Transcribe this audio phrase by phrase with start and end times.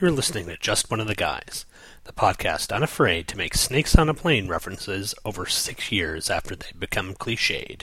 [0.00, 1.66] You're listening to Just One of the Guys,
[2.02, 6.72] the podcast unafraid to make Snakes on a Plane references over six years after they
[6.76, 7.82] become cliched.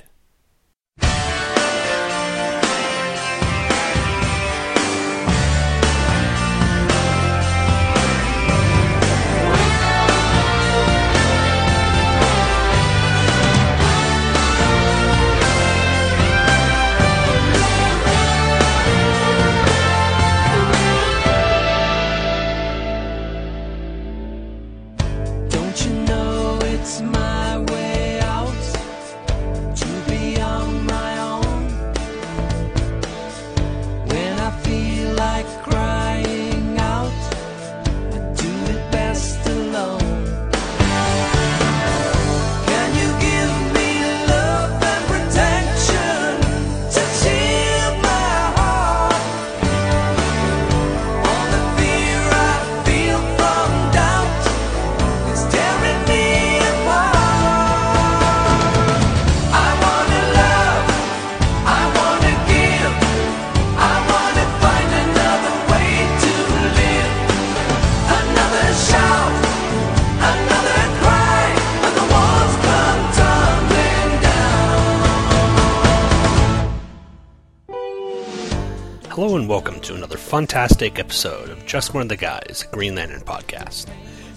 [79.21, 83.21] Hello and welcome to another fantastic episode of Just One of the Guys, Green Lantern
[83.21, 83.85] podcast.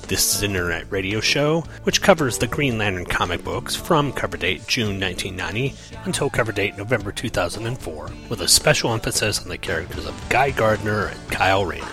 [0.08, 4.36] This is an internet radio show which covers the Green Lantern comic books from cover
[4.36, 10.04] date June 1990 until cover date November 2004, with a special emphasis on the characters
[10.04, 11.88] of Guy Gardner and Kyle Rayner,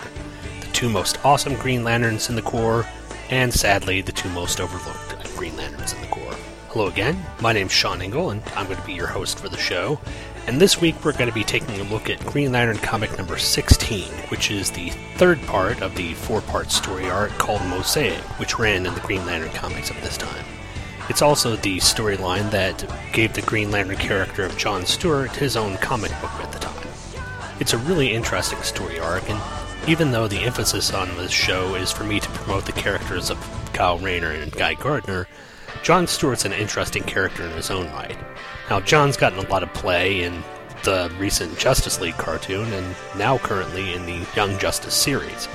[0.59, 2.86] the two most awesome Green Lanterns in the Corps,
[3.30, 6.36] and sadly, the two most overlooked Green Lanterns in the Corps.
[6.72, 9.58] Hello again, my name's Sean Engel, and I'm going to be your host for the
[9.58, 10.00] show.
[10.47, 13.38] And this week we're going to be taking a look at Green Lantern comic number
[13.38, 18.58] 16, which is the third part of the four part story arc called Mosaic, which
[18.58, 20.44] ran in the Green Lantern comics at this time.
[21.09, 25.77] It's also the storyline that gave the Green Lantern character of John Stewart his own
[25.77, 26.87] comic book at the time.
[27.60, 29.39] It's a really interesting story arc, and
[29.87, 33.37] even though the emphasis on this show is for me to promote the characters of
[33.73, 35.27] Kyle Rayner and Guy Gardner,
[35.83, 38.17] John Stewart's an interesting character in his own right.
[38.71, 40.45] Now, John's gotten a lot of play in
[40.86, 45.49] the recent Justice League cartoon, and now currently in the Young Justice series.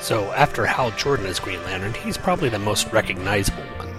[0.00, 3.92] So, after Hal Jordan as Green Lantern, he's probably the most recognizable one.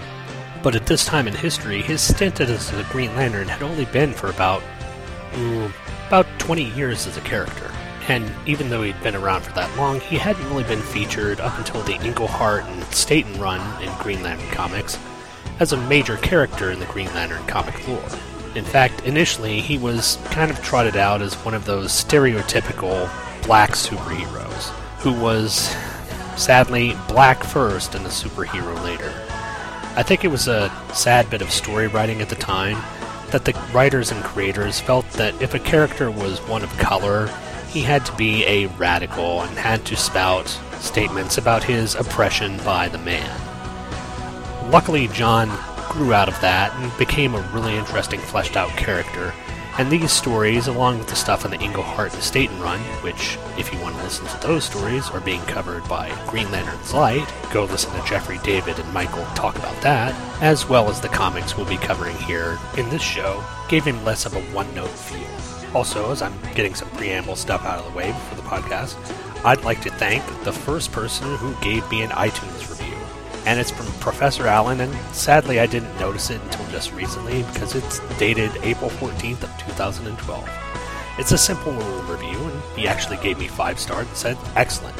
[0.63, 4.13] But at this time in history, his stint as a Green Lantern had only been
[4.13, 4.63] for about
[5.33, 5.69] mm,
[6.07, 7.69] about 20 years as a character.
[8.07, 11.57] And even though he'd been around for that long, he hadn't really been featured up
[11.57, 14.97] until the Englehart and Staton run in Green Lantern comics
[15.59, 17.99] as a major character in the Green Lantern comic lore.
[18.55, 23.09] In fact, initially he was kind of trotted out as one of those stereotypical
[23.45, 24.69] black superheroes,
[24.99, 25.75] who was
[26.37, 29.11] sadly black first and a superhero later.
[29.95, 32.77] I think it was a sad bit of story writing at the time
[33.31, 37.27] that the writers and creators felt that if a character was one of color,
[37.69, 40.47] he had to be a radical and had to spout
[40.79, 43.39] statements about his oppression by the man.
[44.69, 45.49] Luckily, John
[45.93, 49.33] grew out of that and became a really interesting, fleshed out character.
[49.77, 53.39] And these stories, along with the stuff on the Englehart and the Staton run, which,
[53.57, 57.27] if you want to listen to those stories, are being covered by Green Lantern's Light,
[57.51, 61.57] go listen to Jeffrey David and Michael talk about that, as well as the comics
[61.57, 65.27] we'll be covering here in this show, gave him less of a one note feel.
[65.75, 68.95] Also, as I'm getting some preamble stuff out of the way before the podcast,
[69.43, 72.72] I'd like to thank the first person who gave me an iTunes
[73.45, 77.75] and it's from Professor Allen, and sadly I didn't notice it until just recently because
[77.75, 80.49] it's dated April 14th of 2012.
[81.19, 84.97] It's a simple little review, and he actually gave me five stars and said, excellent.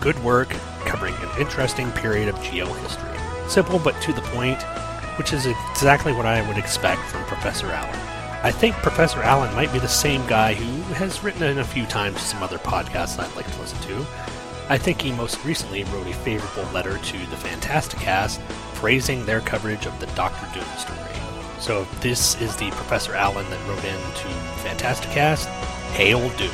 [0.00, 0.50] Good work,
[0.84, 3.18] covering an interesting period of geo history.
[3.48, 4.62] Simple but to the point,
[5.16, 7.98] which is exactly what I would expect from Professor Allen.
[8.42, 11.86] I think Professor Allen might be the same guy who has written in a few
[11.86, 14.06] times to some other podcasts I'd like to listen to,
[14.70, 18.40] I think he most recently wrote a favorable letter to the Fantasticast
[18.74, 20.98] praising their coverage of the Doctor Doom story.
[21.60, 24.28] So this is the Professor Allen that wrote in to
[24.64, 25.46] Fantasticast,
[25.92, 26.50] hail Doom.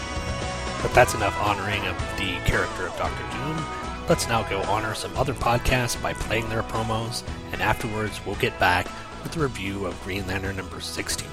[0.83, 3.65] But that's enough honoring of the character of Doctor Doom.
[4.09, 8.59] Let's now go honor some other podcasts by playing their promos, and afterwards we'll get
[8.59, 8.89] back
[9.23, 11.29] with a review of Green Lantern number 16.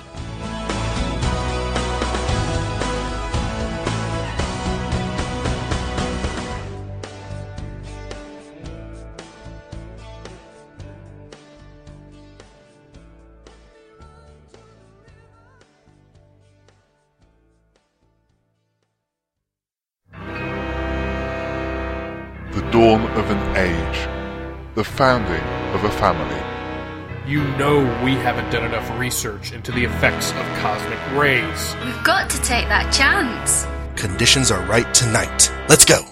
[24.78, 25.42] The founding
[25.74, 26.40] of a family.
[27.26, 31.76] You know we haven't done enough research into the effects of cosmic rays.
[31.84, 33.66] We've got to take that chance.
[34.00, 35.52] Conditions are right tonight.
[35.68, 36.06] Let's go.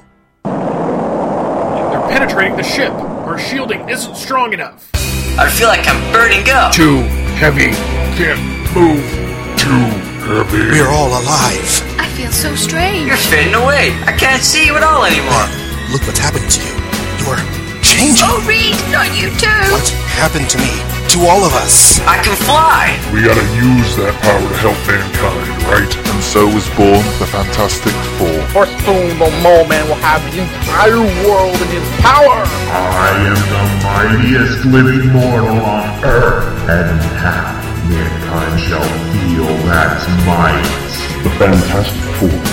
[0.46, 2.92] They're penetrating the ship.
[2.92, 4.90] Our shielding isn't strong enough.
[5.38, 6.74] I feel like I'm burning up.
[6.74, 7.04] Too
[7.38, 7.70] heavy.
[8.18, 8.42] Can't
[8.74, 9.06] move.
[9.60, 9.86] Too
[10.26, 10.72] heavy.
[10.72, 12.00] We're all alive.
[12.00, 13.06] I feel so strange.
[13.06, 13.92] You're fading away.
[14.06, 15.46] I can't see you at all anymore.
[15.92, 16.75] Look what's happening to you.
[17.95, 18.27] You're changing.
[18.27, 19.63] Oh, Reed, not you too.
[19.71, 19.88] What
[20.19, 20.83] happened to me?
[21.15, 22.03] To all of us?
[22.03, 23.00] I can fly.
[23.15, 25.88] We gotta use that power to help mankind, right?
[25.88, 28.36] And so was born the Fantastic Four.
[28.51, 32.44] For soon the mole man will have the entire world in his power.
[32.68, 40.68] I am the mightiest living mortal on earth, and half mankind shall feel that might.
[41.24, 42.44] The Fantastic Four.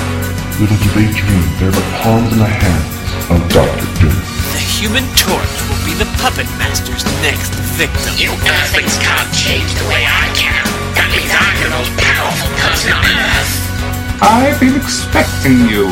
[0.62, 2.94] Little do they dream they're but pawns in the hands
[3.26, 4.31] of Doctor Doom.
[4.82, 8.18] The Human Torch will be the puppet master's next victim.
[8.18, 10.58] You Earthlings can't change the way I can.
[10.98, 13.54] That means I'm the most powerful person on Earth.
[14.18, 15.86] I've been expecting you,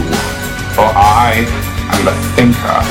[0.75, 1.47] for I
[1.95, 2.83] am the thinker.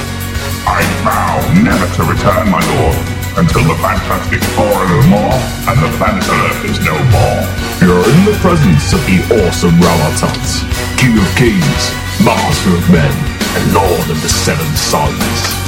[0.64, 3.04] I vow never to return, my lord,
[3.36, 5.36] until the Fantastic Four are no more
[5.68, 7.44] and the planet Earth is no more.
[7.84, 10.48] You're in the presence of the awesome Ralatot,
[10.96, 11.84] King of Kings,
[12.24, 13.12] Master of Men,
[13.60, 15.59] and Lord of the Seven Suns.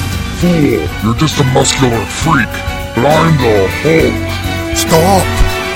[0.42, 2.50] Fool, you're just a muscular freak.
[2.98, 4.18] Blind the Hulk.
[4.74, 5.22] Stop!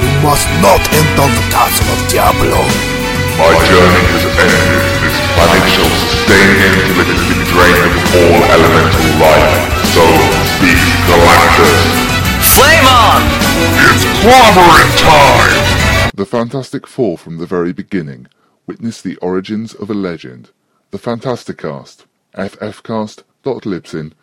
[0.01, 2.65] You must not enter the castle of Diablo.
[3.37, 4.81] My journey has ended.
[5.05, 9.53] This planet shall sustain until it has been drained of all elemental life.
[9.93, 10.01] So
[10.57, 10.81] speaks
[11.13, 11.85] Galactus.
[12.57, 13.21] Flame on!
[13.85, 16.09] It's clobbering time!
[16.15, 18.25] The Fantastic Four from the very beginning
[18.65, 20.49] witness the origins of a legend.
[20.89, 22.05] The Fantasticast.
[22.33, 24.13] ffcast.libsyn.com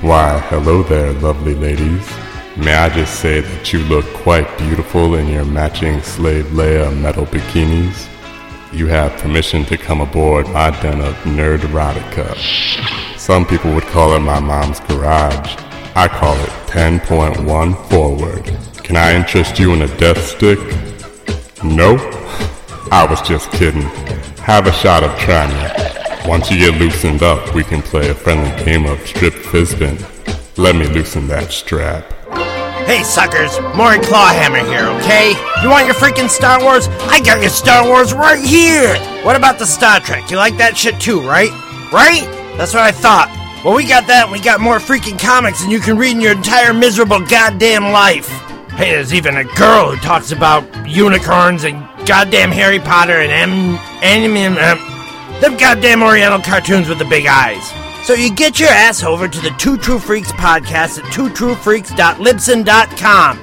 [0.00, 2.10] Why, hello there, lovely ladies.
[2.56, 7.26] May I just say that you look quite beautiful in your matching slave Leia metal
[7.26, 8.08] bikinis?
[8.72, 12.34] You have permission to come aboard my den of nerd erotica.
[13.18, 15.54] Some people would call it my mom's garage.
[15.94, 18.44] I call it 10.1 forward.
[18.82, 20.58] Can I interest you in a death stick?
[21.62, 21.96] No?
[22.90, 23.82] I was just kidding.
[24.48, 26.01] Have a shot of me.
[26.26, 29.98] Once you get loosened up, we can play a friendly game of strip fizzbin.
[30.56, 32.04] Let me loosen that strap.
[32.86, 35.30] Hey suckers, Maury Clawhammer here, okay?
[35.62, 36.86] You want your freaking Star Wars?
[37.10, 38.96] I got your Star Wars right here!
[39.24, 40.30] What about the Star Trek?
[40.30, 41.50] You like that shit too, right?
[41.92, 42.22] Right?
[42.56, 43.28] That's what I thought.
[43.64, 46.20] Well, we got that and we got more freaking comics than you can read in
[46.20, 48.28] your entire miserable goddamn life.
[48.70, 51.76] Hey, there's even a girl who talks about unicorns and
[52.06, 53.76] goddamn Harry Potter and M.
[54.02, 54.56] Anime.
[54.58, 54.91] Um,
[55.42, 57.62] them goddamn Oriental cartoons with the big eyes.
[58.06, 63.38] So you get your ass over to the Two True Freaks podcast at twotruefreaks.libsyn.com.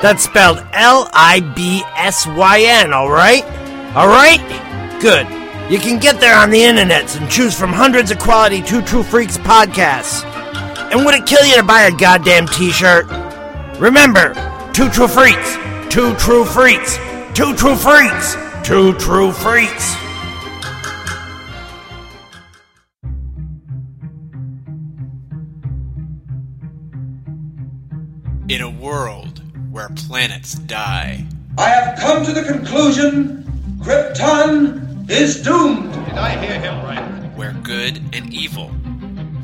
[0.00, 3.44] That's spelled L I B S Y N, alright?
[3.96, 4.40] Alright?
[5.00, 5.26] Good.
[5.70, 9.02] You can get there on the internets and choose from hundreds of quality Two True
[9.02, 10.24] Freaks podcasts.
[10.92, 13.06] And would it kill you to buy a goddamn t shirt?
[13.78, 14.34] Remember,
[14.72, 15.56] Two True Freaks,
[15.90, 16.96] Two True Freaks,
[17.34, 19.96] Two True Freaks, Two True Freaks.
[28.58, 31.24] In a world where planets die,
[31.56, 33.44] I have come to the conclusion
[33.78, 35.92] Krypton is doomed.
[35.92, 37.36] Did I hear him right?
[37.36, 38.72] where good and evil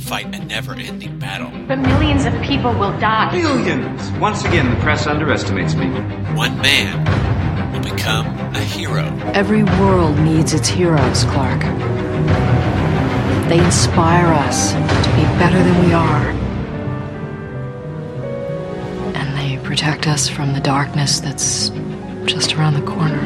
[0.01, 1.53] fight a never ending battle.
[1.69, 3.31] But millions of people will die.
[3.31, 4.11] Millions!
[4.19, 5.87] Once again, the press underestimates me.
[6.35, 9.05] One man will become a hero.
[9.33, 11.61] Every world needs its heroes, Clark.
[13.49, 16.44] They inspire us to be better than we are.
[19.75, 21.71] Protect us from the darkness that's
[22.27, 23.19] just around the corner.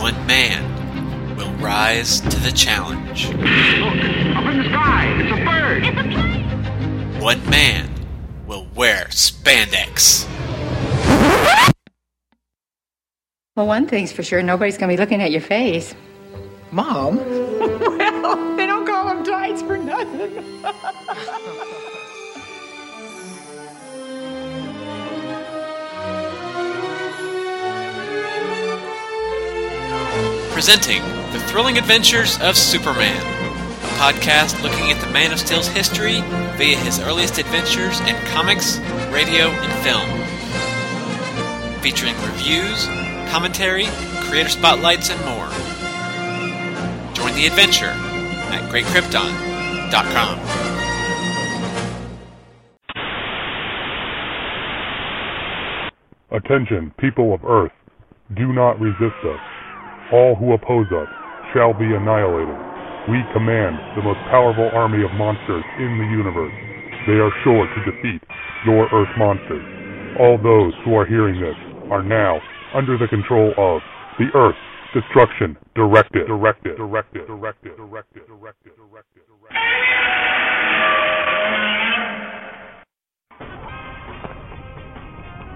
[0.00, 3.26] One man will rise to the challenge.
[3.26, 5.84] Look, up in the sky, it's a bird.
[5.84, 7.20] It's a plane.
[7.20, 7.90] One man
[8.46, 10.24] will wear spandex.
[13.56, 15.96] Well, one thing's for sure, nobody's gonna be looking at your face.
[16.70, 17.16] Mom?
[17.58, 20.62] well, they don't call them tights for nothing.
[30.64, 31.02] Presenting
[31.32, 36.20] The Thrilling Adventures of Superman, a podcast looking at the Man of Steel's history
[36.56, 38.78] via his earliest adventures in comics,
[39.10, 40.08] radio, and film.
[41.80, 42.86] Featuring reviews,
[43.32, 43.86] commentary,
[44.28, 45.48] creator spotlights, and more.
[47.12, 47.96] Join the adventure
[48.54, 50.38] at greatkrypton.com.
[56.30, 57.72] Attention, people of Earth.
[58.36, 59.51] Do not resist us.
[60.12, 61.08] All who oppose us
[61.56, 62.54] shall be annihilated.
[63.08, 66.52] We command the most powerful army of monsters in the universe.
[67.08, 68.20] They are sure to defeat
[68.64, 69.64] your Earth monsters.
[70.20, 71.56] All those who are hearing this
[71.90, 72.38] are now
[72.74, 73.80] under the control of
[74.18, 74.54] the Earth
[74.92, 76.26] Destruction Directive.
[76.26, 76.76] Directive.
[76.76, 77.26] Directive.
[77.26, 77.76] Directive.
[77.76, 78.26] Directive.
[78.28, 78.66] Directive.
[78.76, 79.22] Directive.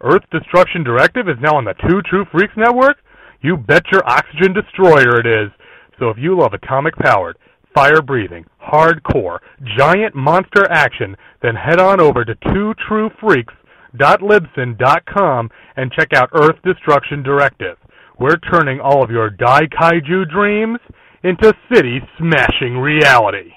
[0.00, 2.98] Earth Destruction Directive is now on the Two True Freaks network?
[3.40, 5.50] You bet your oxygen destroyer it is.
[5.98, 7.38] So if you love atomic powered,
[7.74, 9.38] fire breathing, hardcore,
[9.76, 16.56] giant monster action, then head on over to two true twotruefreaks.libsyn.com and check out Earth
[16.64, 17.76] Destruction Directive.
[18.18, 20.78] We're turning all of your Dai Daikaiju dreams
[21.24, 23.52] into city smashing reality.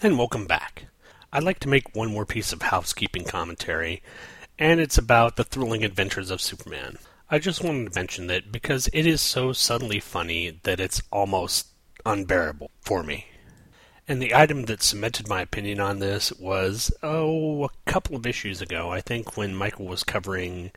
[0.00, 0.86] And welcome back.
[1.32, 4.02] I'd like to make one more piece of housekeeping commentary,
[4.58, 6.98] and it's about the thrilling adventures of Superman.
[7.28, 11.68] I just wanted to mention that because it is so suddenly funny that it's almost
[12.06, 13.26] unbearable for me.
[14.06, 18.60] And the item that cemented my opinion on this was, oh, a couple of issues
[18.60, 20.70] ago, I think when Michael was covering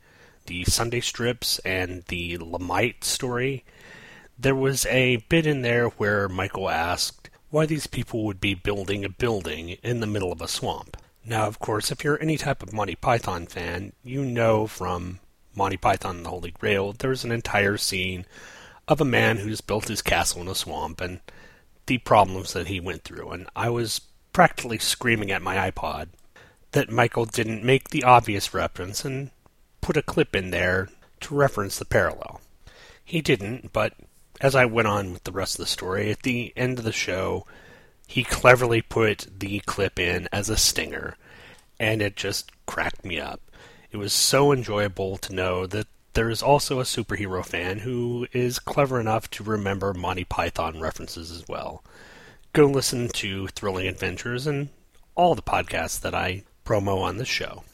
[0.46, 3.64] the Sunday strips and the Lamite story,
[4.38, 9.04] there was a bit in there where Michael asked why these people would be building
[9.04, 10.96] a building in the middle of a swamp.
[11.24, 15.20] Now, of course, if you're any type of Monty Python fan, you know from
[15.54, 18.26] Monty Python and the Holy Grail, there's an entire scene
[18.86, 21.20] of a man who's built his castle in a swamp and
[21.86, 23.30] the problems that he went through.
[23.30, 24.00] And I was
[24.32, 26.08] practically screaming at my iPod
[26.72, 29.30] that Michael didn't make the obvious reference and
[29.80, 30.88] put a clip in there
[31.20, 32.40] to reference the parallel.
[33.04, 33.94] He didn't, but
[34.40, 36.92] as I went on with the rest of the story, at the end of the
[36.92, 37.46] show,
[38.06, 41.16] he cleverly put the clip in as a stinger,
[41.78, 43.40] and it just cracked me up.
[43.90, 48.58] It was so enjoyable to know that there is also a superhero fan who is
[48.58, 51.82] clever enough to remember Monty Python references as well.
[52.52, 54.70] Go listen to Thrilling Adventures and
[55.14, 57.64] all the podcasts that I promo on this show.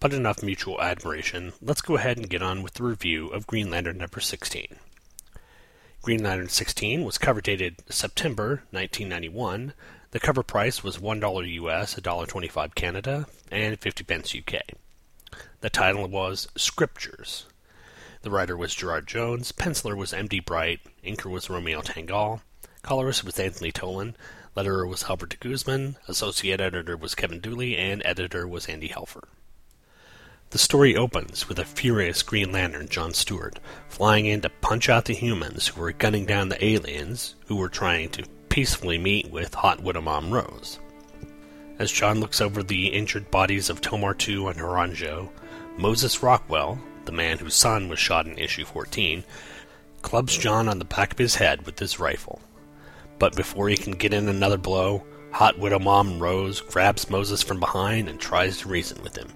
[0.00, 1.52] But enough mutual admiration.
[1.60, 4.76] Let's go ahead and get on with the review of Green Lantern number 16.
[6.04, 9.72] Green Lantern 16 was cover dated September 1991.
[10.10, 14.60] The cover price was $1 US, $1.25 Canada, and 50 pence UK.
[15.62, 17.46] The title was Scriptures.
[18.20, 20.40] The writer was Gerard Jones, penciler was M.D.
[20.40, 22.42] Bright, inker was Romeo Tanghal,
[22.82, 24.14] colorist was Anthony Tollin,
[24.54, 29.24] letterer was Albert de Guzman, associate editor was Kevin Dooley, and editor was Andy Helfer.
[30.54, 33.58] The story opens with a furious Green Lantern, John Stewart,
[33.88, 37.68] flying in to punch out the humans who were gunning down the aliens who were
[37.68, 40.78] trying to peacefully meet with Hot Widow Mom Rose.
[41.80, 45.28] As John looks over the injured bodies of Tomar II and Naranjo,
[45.76, 49.24] Moses Rockwell, the man whose son was shot in issue 14,
[50.02, 52.40] clubs John on the back of his head with his rifle.
[53.18, 57.58] But before he can get in another blow, Hot Widow Mom Rose grabs Moses from
[57.58, 59.32] behind and tries to reason with him.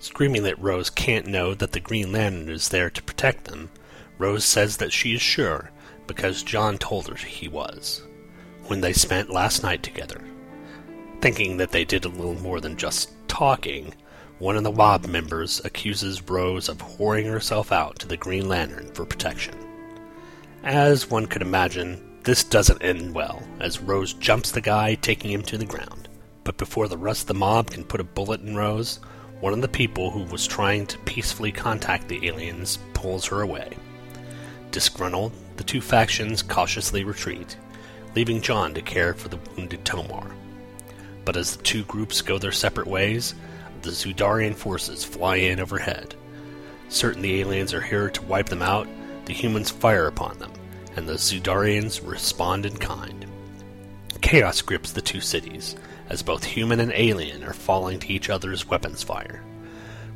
[0.00, 3.70] Screaming that Rose can't know that the Green Lantern is there to protect them,
[4.16, 5.70] Rose says that she is sure
[6.06, 8.02] because John told her he was,
[8.66, 10.22] when they spent last night together.
[11.20, 13.92] Thinking that they did a little more than just talking,
[14.38, 18.92] one of the mob members accuses Rose of whoring herself out to the Green Lantern
[18.94, 19.54] for protection.
[20.62, 25.42] As one could imagine, this doesn't end well, as Rose jumps the guy, taking him
[25.42, 26.08] to the ground.
[26.44, 29.00] But before the rest of the mob can put a bullet in Rose,
[29.40, 33.70] one of the people who was trying to peacefully contact the aliens pulls her away.
[34.70, 37.56] Disgruntled, the two factions cautiously retreat,
[38.14, 40.30] leaving John to care for the wounded Tomar.
[41.24, 43.34] But as the two groups go their separate ways,
[43.82, 46.14] the Xudarian forces fly in overhead.
[46.88, 48.88] Certain the aliens are here to wipe them out,
[49.26, 50.52] the humans fire upon them,
[50.96, 53.26] and the Xudarians respond in kind.
[54.20, 55.76] Chaos grips the two cities,
[56.08, 59.44] as both human and alien are falling to each other's weapons fire.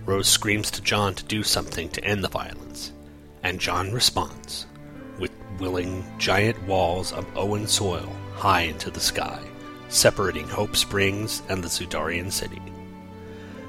[0.05, 2.93] Rose screams to John to do something to end the violence,
[3.43, 4.67] and John responds
[5.19, 9.41] with willing giant walls of Oan soil high into the sky,
[9.89, 12.61] separating Hope Springs and the Xudarian city.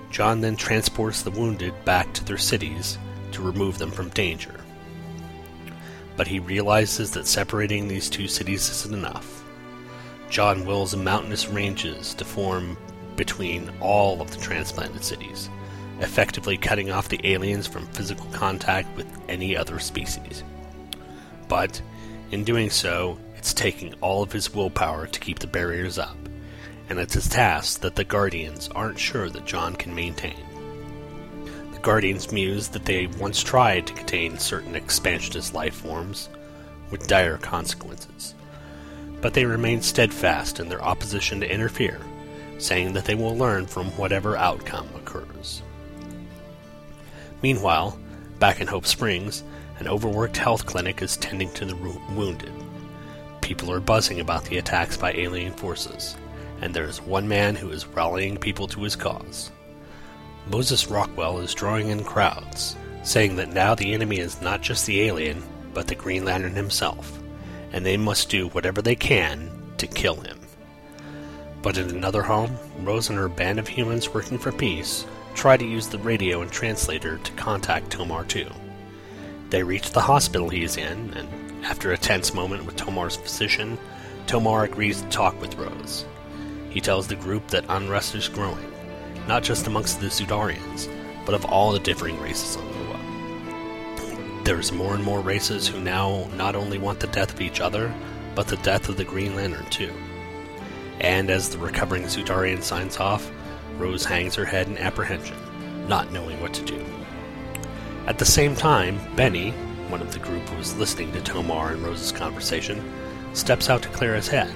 [0.09, 2.97] John then transports the wounded back to their cities
[3.31, 4.59] to remove them from danger.
[6.15, 9.42] But he realizes that separating these two cities isn't enough.
[10.33, 12.75] John wills mountainous ranges to form
[13.15, 15.47] between all of the transplanted cities,
[15.99, 20.43] effectively cutting off the aliens from physical contact with any other species.
[21.47, 21.79] But,
[22.31, 26.17] in doing so, it's taking all of his willpower to keep the barriers up,
[26.89, 30.43] and it's a task that the Guardians aren't sure that John can maintain.
[31.73, 36.27] The Guardians muse that they once tried to contain certain expansionist life forms,
[36.89, 38.33] with dire consequences
[39.23, 42.01] but they remain steadfast in their opposition to interfere,
[42.57, 45.63] saying that they will learn from whatever outcome occurs.
[47.41, 47.97] Meanwhile,
[48.39, 49.45] back in Hope Springs,
[49.79, 51.75] an overworked health clinic is tending to the
[52.13, 52.51] wounded.
[53.39, 56.17] People are buzzing about the attacks by alien forces,
[56.59, 59.51] and there is one man who is rallying people to his cause.
[60.51, 64.99] Moses Rockwell is drawing in crowds, saying that now the enemy is not just the
[65.03, 65.41] alien,
[65.73, 67.22] but the Green Lantern himself
[67.73, 70.39] and they must do whatever they can to kill him.
[71.61, 75.65] But in another home, Rose and her band of humans working for peace try to
[75.65, 78.47] use the radio and translator to contact Tomar-Tu.
[79.49, 83.77] They reach the hospital he is in, and after a tense moment with Tomar's physician,
[84.27, 86.05] Tomar agrees to talk with Rose.
[86.69, 88.71] He tells the group that unrest is growing,
[89.27, 90.89] not just amongst the Xudarians,
[91.25, 92.72] but of all the differing races on
[94.43, 97.93] there's more and more races who now not only want the death of each other,
[98.35, 99.93] but the death of the Green Lantern too.
[100.99, 103.31] And as the recovering Xudarian signs off,
[103.77, 105.37] Rose hangs her head in apprehension,
[105.87, 106.83] not knowing what to do.
[108.05, 109.51] At the same time, Benny,
[109.87, 112.83] one of the group who was listening to Tomar and Rose's conversation,
[113.33, 114.51] steps out to clear his head.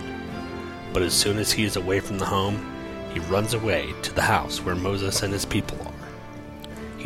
[0.93, 2.73] But as soon as he is away from the home,
[3.13, 5.87] he runs away to the house where Moses and his people.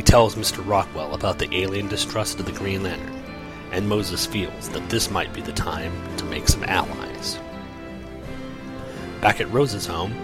[0.02, 0.68] He tells Mr.
[0.68, 3.24] Rockwell about the alien distrust of the Green Lantern,
[3.72, 7.38] and Moses feels that this might be the time to make some allies.
[9.22, 10.16] Back at Rose's home,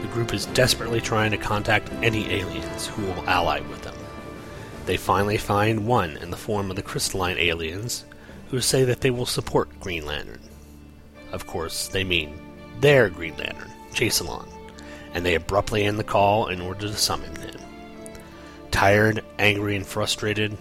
[0.00, 3.94] the group is desperately trying to contact any aliens who will ally with them.
[4.86, 8.06] They finally find one in the form of the crystalline aliens,
[8.48, 10.40] who say that they will support Green Lantern.
[11.30, 12.40] Of course, they mean
[12.80, 14.48] their Green Lantern, Chaselon,
[15.12, 17.65] and they abruptly end the call in order to summon him.
[18.76, 20.54] Tired, angry, and frustrated,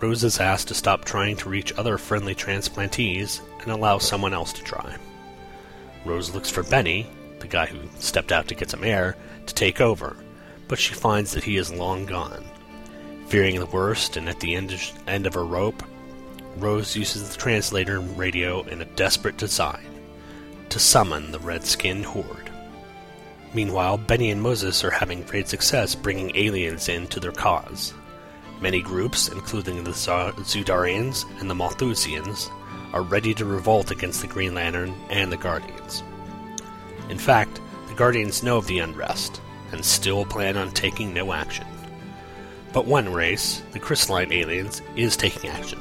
[0.00, 4.50] Rose is asked to stop trying to reach other friendly transplantees and allow someone else
[4.54, 4.96] to try.
[6.06, 7.06] Rose looks for Benny,
[7.40, 10.16] the guy who stepped out to get some air, to take over,
[10.68, 12.46] but she finds that he is long gone.
[13.28, 14.74] Fearing the worst and at the end,
[15.06, 15.82] end of her rope,
[16.56, 19.84] Rose uses the translator radio in a desperate design
[20.70, 22.43] to summon the red skinned horde.
[23.54, 27.94] Meanwhile, Benny and Moses are having great success bringing aliens in to their cause.
[28.60, 32.50] Many groups, including the Xudarians and the Malthusians,
[32.92, 36.02] are ready to revolt against the Green Lantern and the Guardians.
[37.08, 39.40] In fact, the Guardians know of the unrest
[39.70, 41.66] and still plan on taking no action.
[42.72, 45.80] But one race, the crystalline aliens, is taking action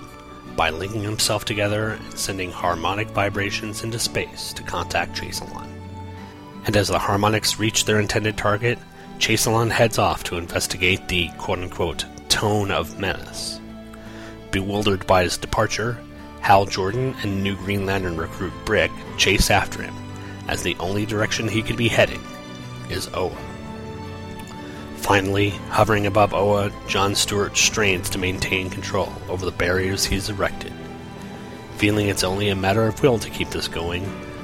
[0.55, 5.72] by linking himself together and sending harmonic vibrations into space to contact Chaselon
[6.65, 8.79] and as the harmonics reach their intended target,
[9.19, 13.59] Chaselon heads off to investigate the quote unquote tone of menace.
[14.51, 15.97] Bewildered by his departure,
[16.41, 19.95] Hal Jordan and new Green Lantern recruit Brick chase after him,
[20.47, 22.21] as the only direction he could be heading
[22.89, 23.35] is Oa.
[24.97, 30.71] Finally, hovering above Oa, John Stewart strains to maintain control over the barriers he's erected.
[31.77, 34.03] Feeling it's only a matter of will to keep this going,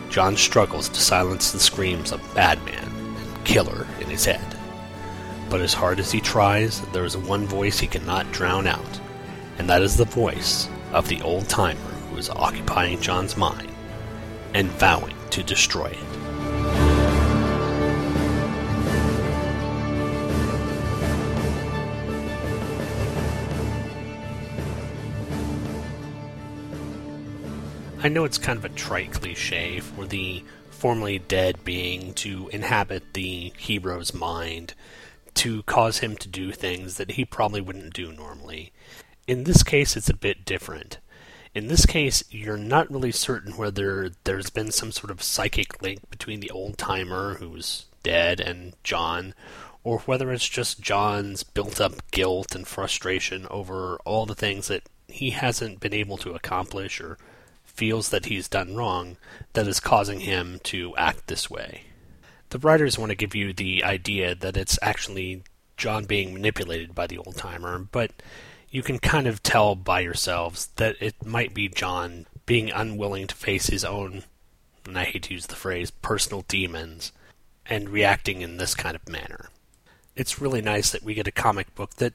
[0.09, 4.55] John struggles to silence the screams of Badman and Killer in his head.
[5.49, 8.99] But as hard as he tries, there is one voice he cannot drown out,
[9.57, 13.71] and that is the voice of the old timer who is occupying John's mind
[14.53, 16.28] and vowing to destroy it.
[28.01, 33.13] I know it's kind of a trite cliche for the formerly dead being to inhabit
[33.13, 34.73] the hero's mind
[35.33, 38.71] to cause him to do things that he probably wouldn't do normally.
[39.27, 40.99] In this case, it's a bit different.
[41.53, 46.09] In this case, you're not really certain whether there's been some sort of psychic link
[46.09, 49.33] between the old timer who's dead and John,
[49.83, 54.83] or whether it's just John's built up guilt and frustration over all the things that
[55.09, 57.17] he hasn't been able to accomplish or
[57.79, 59.15] feels that he's done wrong
[59.53, 61.83] that is causing him to act this way.
[62.49, 65.43] The writers want to give you the idea that it's actually
[65.77, 68.11] John being manipulated by the old timer, but
[68.69, 73.35] you can kind of tell by yourselves that it might be John being unwilling to
[73.35, 74.23] face his own,
[74.85, 77.13] and I hate to use the phrase, personal demons,
[77.65, 79.51] and reacting in this kind of manner.
[80.17, 82.13] It's really nice that we get a comic book that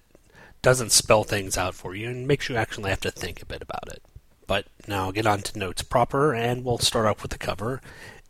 [0.61, 3.63] doesn't spell things out for you and makes you actually have to think a bit
[3.63, 4.03] about it.
[4.47, 7.81] But now get on to notes proper, and we'll start off with the cover.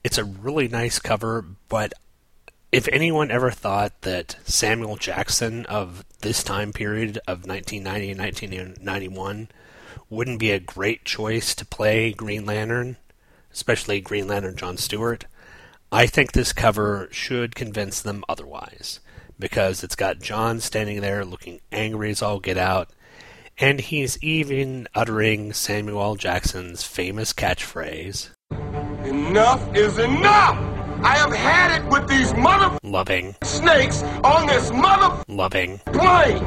[0.02, 1.92] It's a really nice cover, but
[2.70, 9.48] if anyone ever thought that Samuel Jackson of this time period of 1990 and 1991
[10.10, 12.96] wouldn't be a great choice to play Green Lantern,
[13.52, 15.26] especially Green Lantern John Stewart,
[15.92, 18.98] I think this cover should convince them otherwise.
[19.38, 22.90] Because it's got John standing there looking angry as all get out,
[23.58, 28.30] and he's even uttering Samuel Jackson's famous catchphrase
[29.04, 30.56] Enough is enough!
[31.02, 36.42] I have had it with these mother loving snakes on this mother loving plane.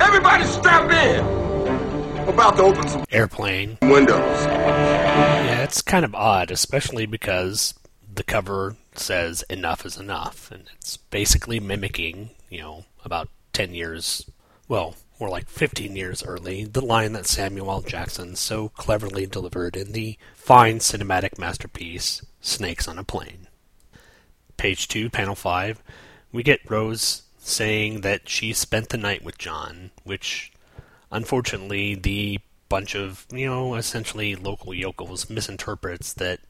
[0.00, 2.28] Everybody strap in.
[2.28, 4.46] About to open some airplane windows.
[4.46, 7.74] Yeah, it's kind of odd, especially because
[8.14, 14.24] the cover says enough is enough, and it's basically mimicking, you know, about 10 years,
[14.68, 19.92] well, more like 15 years early, the line that Samuel Jackson so cleverly delivered in
[19.92, 23.46] the fine cinematic masterpiece, Snakes on a Plane
[24.56, 25.80] page 2, panel 5,
[26.32, 30.52] we get Rose saying that she spent the night with John, which
[31.12, 36.40] unfortunately the bunch of, you know, essentially local yokels misinterprets that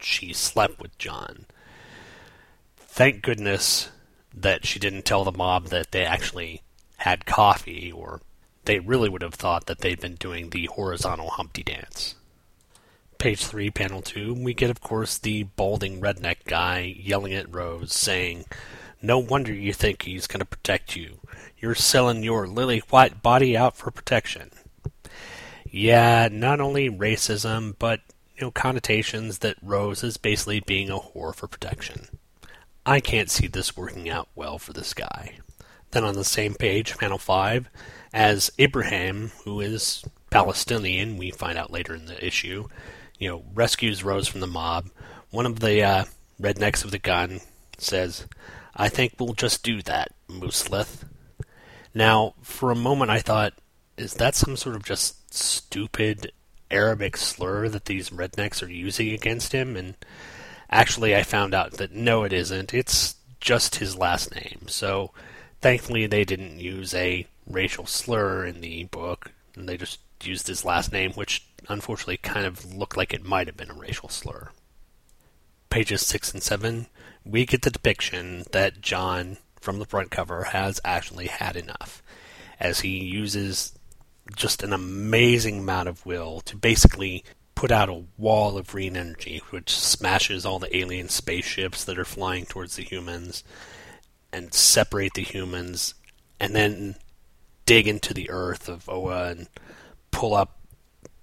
[0.00, 1.44] she slept with John.
[2.76, 3.90] Thank goodness
[4.34, 6.62] that she didn't tell the mob that they actually
[7.02, 8.20] had coffee, or
[8.64, 12.16] they really would have thought that they'd been doing the horizontal Humpty dance
[13.22, 17.92] page 3, panel 2, we get, of course, the balding redneck guy yelling at Rose,
[17.92, 18.44] saying,
[19.00, 21.20] No wonder you think he's going to protect you.
[21.60, 24.50] You're selling your lily white body out for protection.
[25.64, 28.00] Yeah, not only racism, but
[28.36, 32.08] you know, connotations that Rose is basically being a whore for protection.
[32.84, 35.38] I can't see this working out well for this guy.
[35.92, 37.68] Then on the same page, panel 5,
[38.12, 42.68] as Abraham, who is Palestinian, we find out later in the issue,
[43.18, 44.88] you know, rescues Rose from the mob.
[45.30, 46.04] One of the uh,
[46.40, 47.40] rednecks with the gun
[47.78, 48.26] says,
[48.74, 51.04] I think we'll just do that, Mooselith.
[51.94, 53.52] Now, for a moment I thought,
[53.98, 56.32] is that some sort of just stupid
[56.70, 59.76] Arabic slur that these rednecks are using against him?
[59.76, 59.94] And
[60.70, 62.72] actually, I found out that no, it isn't.
[62.72, 64.62] It's just his last name.
[64.68, 65.10] So,
[65.62, 69.32] thankfully, they didn't use a racial slur in the book.
[69.54, 73.46] And they just used his last name, which unfortunately kind of looked like it might
[73.46, 74.50] have been a racial slur.
[75.70, 76.86] Pages 6 and 7,
[77.24, 82.02] we get the depiction that John, from the front cover, has actually had enough,
[82.60, 83.72] as he uses
[84.36, 89.42] just an amazing amount of will to basically put out a wall of green energy
[89.50, 93.44] which smashes all the alien spaceships that are flying towards the humans
[94.32, 95.94] and separate the humans
[96.40, 96.96] and then
[97.66, 99.48] dig into the earth of Oa and
[100.10, 100.58] pull up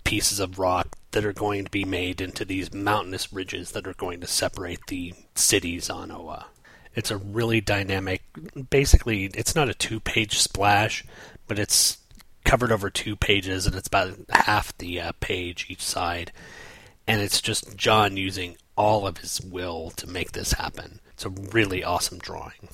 [0.04, 3.94] pieces of rock that are going to be made into these mountainous ridges that are
[3.94, 6.48] going to separate the cities on Oa.
[6.96, 8.24] It's a really dynamic,
[8.70, 11.04] basically, it's not a two page splash,
[11.48, 11.98] but it's
[12.44, 16.32] covered over two pages and it's about half the uh, page each side.
[17.08, 21.00] And it's just John using all of his will to make this happen.
[21.12, 22.70] It's a really awesome drawing.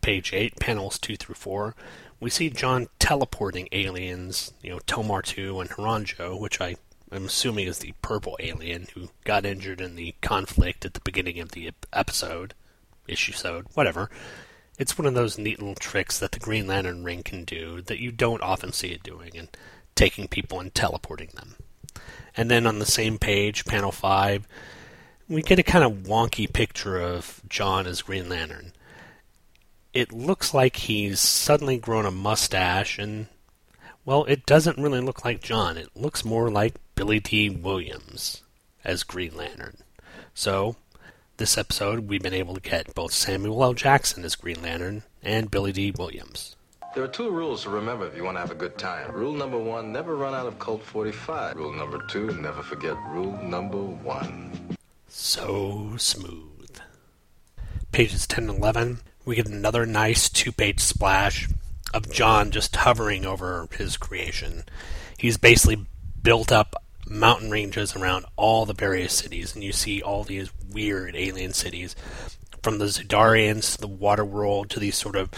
[0.00, 1.74] Page 8, panels 2 through 4,
[2.20, 6.76] we see John teleporting aliens, you know, Tomar-Tu and Haranjo, which I
[7.12, 11.38] am assuming is the purple alien who got injured in the conflict at the beginning
[11.40, 12.54] of the episode,
[13.06, 14.08] issue sode, whatever.
[14.78, 18.00] It's one of those neat little tricks that the Green Lantern ring can do that
[18.00, 19.48] you don't often see it doing, and
[19.94, 21.56] taking people and teleporting them.
[22.36, 24.48] And then on the same page, panel 5,
[25.28, 28.72] we get a kind of wonky picture of John as Green Lantern
[29.94, 33.28] it looks like he's suddenly grown a mustache and
[34.04, 35.78] Well, it doesn't really look like John.
[35.78, 38.42] It looks more like Billy Dee Williams
[38.84, 39.78] as Green Lantern.
[40.34, 40.76] So,
[41.36, 43.72] this episode, we've been able to get both Samuel L.
[43.72, 46.56] Jackson as Green Lantern and Billy Dee Williams.
[46.94, 49.10] There are two rules to remember if you want to have a good time.
[49.12, 51.56] Rule number one, never run out of Colt 45.
[51.56, 54.76] Rule number two, never forget rule number one.
[55.08, 56.78] So smooth.
[57.90, 61.48] Pages 10 and 11, we get another nice two page splash
[61.92, 64.64] of John just hovering over his creation.
[65.16, 65.86] He's basically
[66.22, 71.14] built up mountain ranges around all the various cities, and you see all these weird
[71.16, 71.94] alien cities,
[72.62, 75.30] from the Xudarians to the water world to these sort of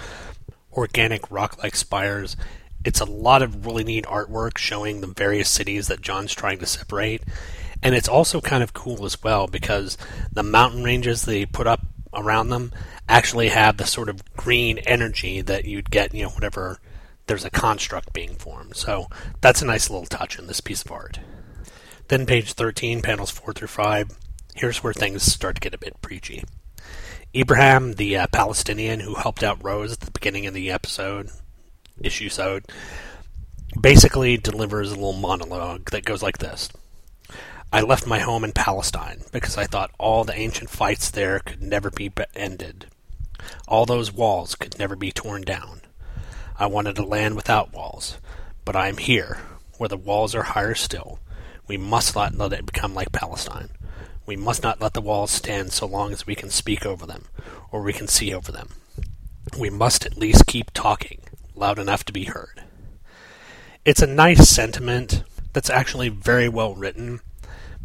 [0.72, 2.36] organic rock like spires.
[2.84, 6.66] It's a lot of really neat artwork showing the various cities that John's trying to
[6.66, 7.22] separate.
[7.82, 9.98] And it's also kind of cool as well because
[10.32, 11.80] the mountain ranges they put up
[12.16, 12.72] around them
[13.08, 16.80] actually have the sort of green energy that you'd get, you know, whenever
[17.26, 18.76] there's a construct being formed.
[18.76, 19.06] So
[19.40, 21.20] that's a nice little touch in this piece of art.
[22.08, 24.16] Then page 13, panels 4 through 5,
[24.54, 26.44] here's where things start to get a bit preachy.
[27.34, 31.30] Ibrahim, the uh, Palestinian who helped out Rose at the beginning of the episode,
[32.00, 32.60] issue so,
[33.80, 36.70] basically delivers a little monologue that goes like this.
[37.72, 41.62] I left my home in Palestine because I thought all the ancient fights there could
[41.62, 42.86] never be ended.
[43.68, 45.80] All those walls could never be torn down.
[46.58, 48.18] I wanted a land without walls,
[48.64, 49.40] but I am here,
[49.78, 51.18] where the walls are higher still.
[51.66, 53.68] We must not let it become like Palestine.
[54.24, 57.26] We must not let the walls stand so long as we can speak over them,
[57.70, 58.70] or we can see over them.
[59.58, 61.20] We must at least keep talking,
[61.54, 62.62] loud enough to be heard.
[63.84, 67.20] It's a nice sentiment that's actually very well written,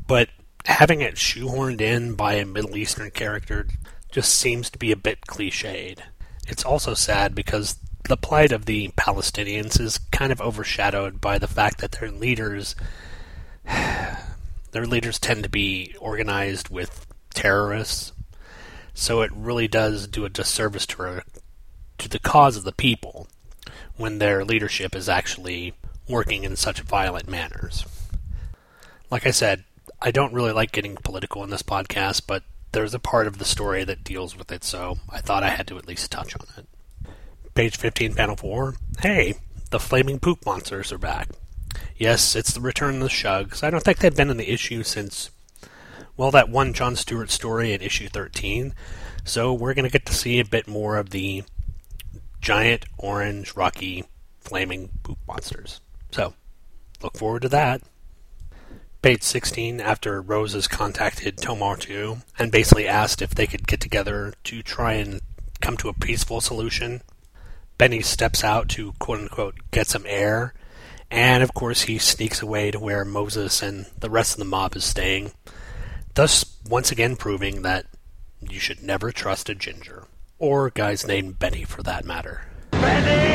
[0.08, 0.30] but
[0.66, 3.68] having it shoehorned in by a Middle Eastern character
[4.12, 6.00] just seems to be a bit cliched.
[6.48, 11.48] It's also sad because the plight of the Palestinians is kind of overshadowed by the
[11.48, 12.76] fact that their leaders
[14.72, 18.14] their leaders tend to be organized with terrorists.
[18.94, 21.24] So it really does do a disservice to her,
[21.98, 23.28] to the cause of the people
[23.96, 25.74] when their leadership is actually
[26.08, 27.86] working in such violent manners.
[29.10, 29.64] Like I said,
[30.02, 33.46] I don't really like getting political in this podcast, but there's a part of the
[33.46, 36.48] story that deals with it, so I thought I had to at least touch on
[36.58, 36.66] it.
[37.54, 38.76] Page 15, panel 4.
[39.02, 39.36] Hey,
[39.70, 41.30] the flaming poop monsters are back.
[41.98, 43.64] Yes, it's the return of the Shugs.
[43.64, 45.30] I don't think they've been in the issue since,
[46.18, 48.74] well, that one John Stewart story in issue 13.
[49.24, 51.44] So we're going to get to see a bit more of the
[52.42, 54.06] giant, orange, rocky,
[54.40, 55.80] flaming poop monsters.
[56.10, 56.34] So,
[57.04, 57.82] look forward to that.
[59.02, 64.36] Page 16, after Rose has contacted Tomar-Tu and basically asked if they could get together
[64.44, 65.22] to try and
[65.60, 67.02] come to a peaceful solution,
[67.80, 70.54] Benny steps out to quote unquote get some air,
[71.10, 74.76] and of course he sneaks away to where Moses and the rest of the mob
[74.76, 75.32] is staying,
[76.14, 77.88] thus once again proving that
[78.40, 80.06] you should never trust a ginger,
[80.38, 82.46] or guy's named Benny for that matter.
[82.70, 83.32] Benny!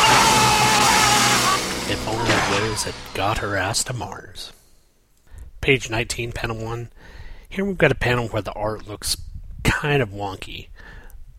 [0.00, 0.07] If
[2.68, 4.52] Rose had got her ass to Mars.
[5.62, 6.90] Page 19, panel 1.
[7.48, 9.16] Here we've got a panel where the art looks
[9.64, 10.68] kind of wonky.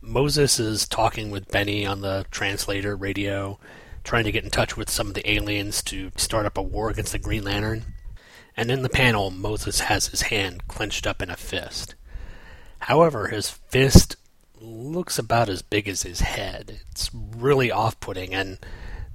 [0.01, 3.59] Moses is talking with Benny on the translator radio,
[4.03, 6.89] trying to get in touch with some of the aliens to start up a war
[6.89, 7.93] against the Green Lantern.
[8.57, 11.93] And in the panel, Moses has his hand clenched up in a fist.
[12.79, 14.15] However, his fist
[14.59, 16.79] looks about as big as his head.
[16.89, 18.57] It's really off putting, and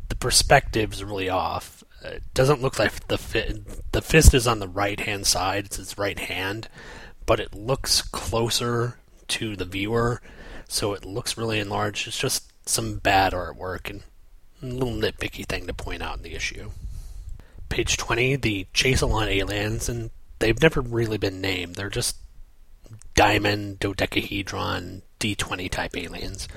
[0.09, 1.74] the perspective's really off.
[2.05, 3.63] It doesn't look like the fi-
[3.93, 5.67] the fist is on the right hand side.
[5.67, 6.69] It's his right hand,
[7.27, 10.21] but it looks closer to the viewer,
[10.69, 12.07] so it looks really enlarged.
[12.07, 14.03] It's just some bad artwork and
[14.63, 16.71] a little nitpicky thing to point out in the issue.
[17.69, 21.75] Page 20, the Chaselon aliens, and they've never really been named.
[21.75, 22.17] They're just
[23.15, 26.49] diamond, dodecahedron, D20 type aliens.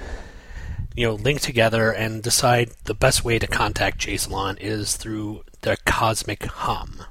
[0.97, 5.75] You know, link together and decide the best way to contact Chaselon is through their
[5.86, 7.03] cosmic hum.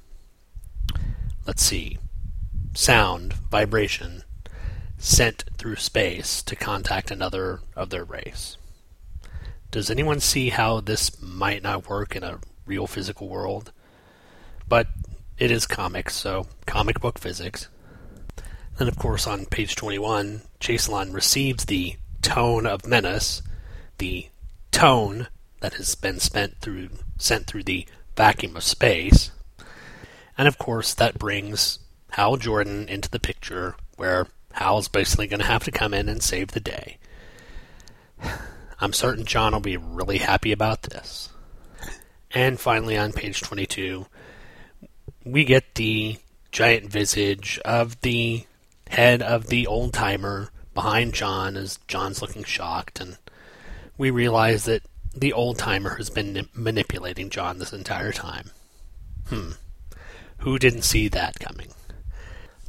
[1.47, 1.97] Let's see.
[2.75, 4.25] Sound, vibration,
[4.99, 8.57] sent through space to contact another of their race.
[9.71, 13.71] Does anyone see how this might not work in a real physical world?
[14.67, 14.89] But
[15.39, 17.69] it is comics, so comic book physics.
[18.79, 23.43] Then, of course, on page 21, Chaselon receives the tone of menace,
[23.99, 24.29] the
[24.73, 25.29] tone
[25.61, 29.31] that has been spent through, sent through the vacuum of space.
[30.39, 31.79] And of course, that brings
[32.11, 36.23] Hal Jordan into the picture, where Hal's basically going to have to come in and
[36.23, 36.99] save the day.
[38.81, 41.31] I'm certain John will be really happy about this.
[42.31, 44.07] And finally, on page 22,
[45.25, 46.19] we get the
[46.53, 48.45] giant visage of the
[48.89, 53.17] head of the old timer behind John as John's looking shocked, and
[53.99, 54.83] we realize that
[55.15, 58.51] the old timer has been manipulating John this entire time.
[59.29, 59.53] Hmm.
[60.39, 61.69] Who didn't see that coming?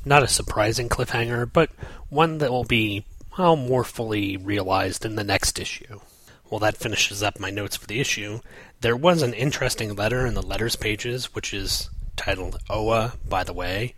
[0.05, 1.69] Not a surprising cliffhanger, but
[2.09, 3.05] one that will be,
[3.37, 5.99] well, more fully realized in the next issue.
[6.49, 8.39] Well, that finishes up my notes for the issue.
[8.79, 13.53] There was an interesting letter in the letters pages, which is titled Oa, by the
[13.53, 13.95] way.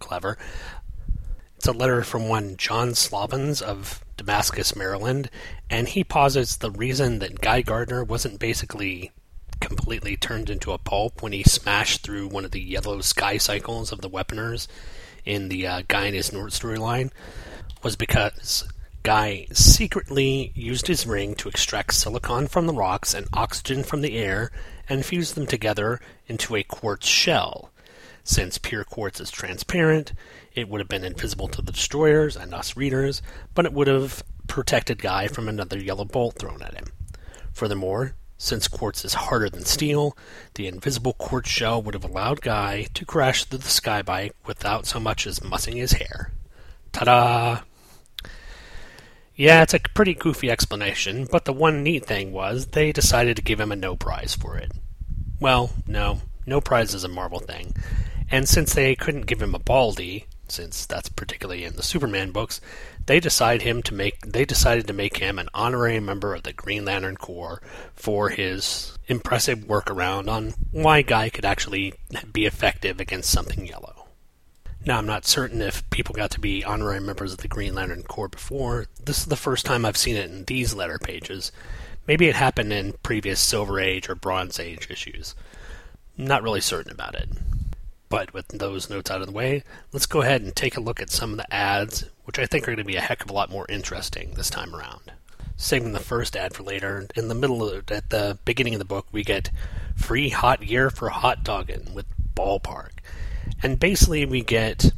[0.00, 0.36] Clever.
[1.58, 5.28] It's a letter from one John Slobbins of Damascus, Maryland,
[5.68, 9.10] and he posits the reason that Guy Gardner wasn't basically
[9.60, 13.90] completely turned into a pulp when he smashed through one of the yellow sky cycles
[13.90, 14.68] of the Weaponers
[15.24, 17.10] in the uh, Guy and his Nord storyline
[17.82, 18.62] was because
[19.02, 24.16] Guy secretly used his ring to extract silicon from the rocks and oxygen from the
[24.16, 24.52] air
[24.88, 27.72] and fuse them together into a quartz shell.
[28.22, 30.12] Since pure quartz is transparent,
[30.60, 33.22] it would have been invisible to the destroyers and us readers,
[33.54, 36.86] but it would have protected Guy from another yellow bolt thrown at him.
[37.52, 40.16] Furthermore, since quartz is harder than steel,
[40.54, 45.00] the invisible quartz shell would have allowed Guy to crash through the skybike without so
[45.00, 46.32] much as mussing his hair.
[46.92, 47.60] Ta da!
[49.34, 53.42] Yeah, it's a pretty goofy explanation, but the one neat thing was they decided to
[53.42, 54.72] give him a no prize for it.
[55.40, 57.72] Well, no, no prize is a Marvel thing.
[58.30, 62.60] And since they couldn't give him a baldy, since that's particularly in the Superman books,
[63.06, 66.52] they decided him to make they decided to make him an honorary member of the
[66.52, 67.62] Green Lantern Corps
[67.94, 71.94] for his impressive workaround on why Guy could actually
[72.32, 74.06] be effective against something yellow.
[74.84, 78.02] Now I'm not certain if people got to be honorary members of the Green Lantern
[78.04, 78.86] Corps before.
[79.02, 81.52] This is the first time I've seen it in these letter pages.
[82.06, 85.34] Maybe it happened in previous Silver Age or Bronze Age issues.
[86.16, 87.28] Not really certain about it.
[88.08, 91.00] But with those notes out of the way, let's go ahead and take a look
[91.00, 93.30] at some of the ads, which I think are going to be a heck of
[93.30, 95.12] a lot more interesting this time around.
[95.56, 98.84] Saving the first ad for later, in the middle of at the beginning of the
[98.84, 99.50] book, we get
[99.96, 102.92] free hot gear for hot dogging with Ballpark,
[103.62, 104.92] and basically we get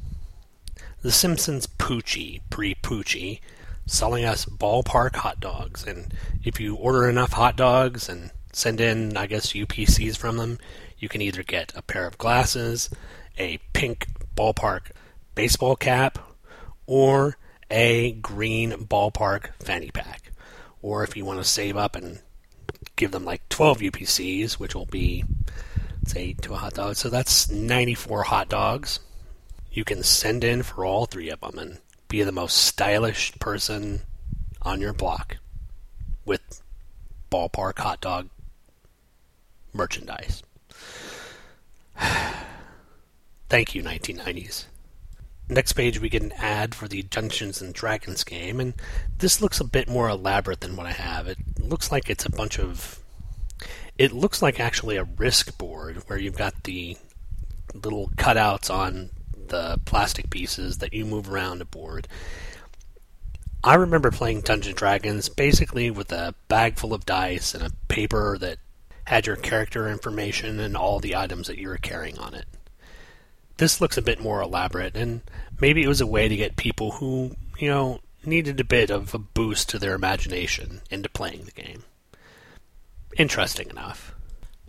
[1.02, 3.40] the Simpsons Poochie pre Poochie
[3.86, 9.16] selling us ballpark hot dogs, and if you order enough hot dogs and send in,
[9.16, 10.58] I guess, UPCs from them,
[11.00, 12.90] you can either get a pair of glasses,
[13.38, 14.92] a pink ballpark
[15.34, 16.18] baseball cap,
[16.86, 17.36] or
[17.70, 20.30] a green ballpark fanny pack.
[20.82, 22.20] Or if you want to save up and
[22.96, 25.24] give them like 12 UPCs, which will be,
[26.06, 26.96] say, a hot dog.
[26.96, 29.00] So that's 94 hot dogs.
[29.72, 34.02] You can send in for all three of them and be the most stylish person
[34.62, 35.36] on your block
[36.24, 36.62] with
[37.30, 38.28] ballpark hot dog
[39.72, 40.42] merchandise.
[43.48, 44.64] Thank you, 1990s.
[45.48, 48.74] Next page, we get an ad for the Dungeons and Dragons game, and
[49.18, 51.26] this looks a bit more elaborate than what I have.
[51.26, 53.00] It looks like it's a bunch of.
[53.98, 56.96] It looks like actually a risk board where you've got the
[57.74, 59.10] little cutouts on
[59.48, 62.06] the plastic pieces that you move around a board.
[63.62, 67.72] I remember playing Dungeons and Dragons basically with a bag full of dice and a
[67.88, 68.58] paper that
[69.10, 72.46] had your character information and all the items that you were carrying on it.
[73.56, 75.22] This looks a bit more elaborate, and
[75.60, 79.12] maybe it was a way to get people who, you know, needed a bit of
[79.12, 81.82] a boost to their imagination into playing the game.
[83.18, 84.14] Interesting enough.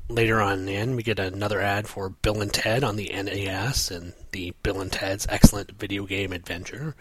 [0.10, 4.14] Later on in, we get another ad for Bill and Ted on the NES and
[4.32, 6.96] the Bill and Ted's Excellent Video Game Adventure.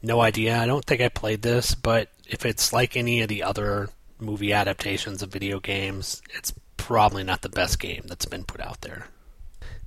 [0.00, 3.42] No idea, I don't think I played this, but if it's like any of the
[3.42, 3.88] other
[4.20, 6.52] movie adaptations of video games, it's
[6.88, 9.08] probably not the best game that's been put out there.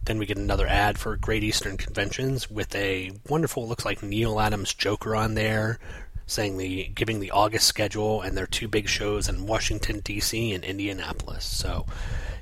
[0.04, 4.40] Then we get another ad for Great Eastern Conventions with a wonderful, looks like Neal
[4.40, 5.80] Adams Joker on there,
[6.28, 10.54] saying the giving the August schedule and their two big shows in Washington D.C.
[10.54, 11.44] and Indianapolis.
[11.44, 11.88] So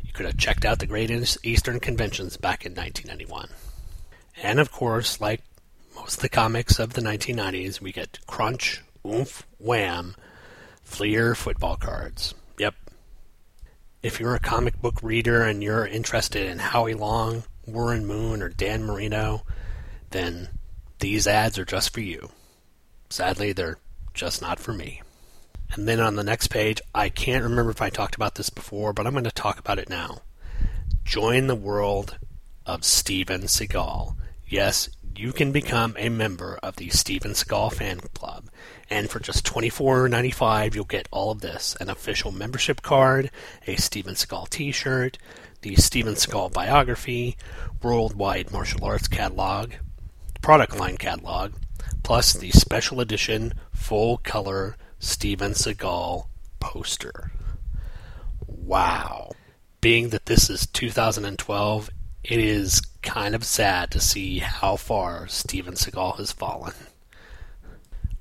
[0.04, 1.10] you could have checked out the Great
[1.42, 3.48] Eastern Conventions back in 1991.
[4.44, 5.42] And of course, like
[5.96, 10.18] most of the comics of the 1990s, we get Crunch, Oomph, Wham,
[10.84, 12.34] Fleer football cards.
[14.02, 18.48] If you're a comic book reader and you're interested in Howie Long, Warren Moon, or
[18.48, 19.44] Dan Marino,
[20.12, 20.48] then
[21.00, 22.30] these ads are just for you.
[23.10, 23.78] Sadly, they're
[24.14, 25.02] just not for me.
[25.74, 28.94] And then on the next page, I can't remember if I talked about this before,
[28.94, 30.22] but I'm going to talk about it now.
[31.04, 32.18] Join the world
[32.66, 34.16] of Steven Seagal.
[34.48, 34.88] Yes,
[35.20, 38.46] you can become a member of the Steven Seagal fan club.
[38.90, 43.30] And for just $24.95, you'll get all of this an official membership card,
[43.68, 45.18] a Steven Seagal t shirt,
[45.62, 47.36] the Steven Seagal biography,
[47.84, 49.74] worldwide martial arts catalog,
[50.42, 51.52] product line catalog,
[52.02, 56.28] plus the special edition full color Steven Seagal
[56.62, 57.34] poster.
[58.48, 59.32] Wow.
[59.82, 61.90] Being that this is 2012,
[62.24, 66.74] it is kind of sad to see how far Steven Seagal has fallen.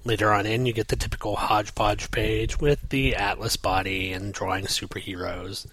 [0.05, 4.65] Later on in, you get the typical hodgepodge page with the Atlas body and drawing
[4.67, 5.67] superheroes.